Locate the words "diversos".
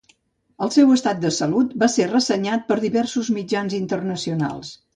2.87-3.33